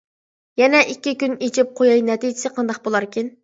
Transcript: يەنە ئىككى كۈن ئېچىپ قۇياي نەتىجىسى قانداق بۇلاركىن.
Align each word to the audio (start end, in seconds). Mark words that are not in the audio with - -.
يەنە 0.61 0.79
ئىككى 0.93 1.13
كۈن 1.25 1.37
ئېچىپ 1.49 1.77
قۇياي 1.83 2.05
نەتىجىسى 2.11 2.55
قانداق 2.59 2.85
بۇلاركىن. 2.89 3.35